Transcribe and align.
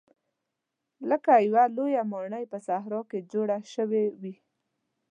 لکه 1.09 1.33
یوه 1.47 1.63
لویه 1.75 2.03
ماڼۍ 2.11 2.45
په 2.51 2.57
صحرا 2.67 3.01
کې 3.09 3.19
جوړه 3.31 3.57
شوې 3.73 4.05
وي. 4.21 4.35